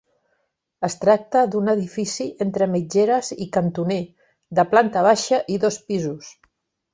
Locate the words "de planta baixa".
4.61-5.41